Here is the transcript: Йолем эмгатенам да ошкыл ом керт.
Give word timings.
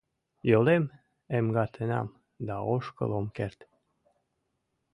Йолем 0.49 0.83
эмгатенам 1.37 2.07
да 2.47 2.55
ошкыл 2.73 3.11
ом 3.19 3.27
керт. 3.37 3.59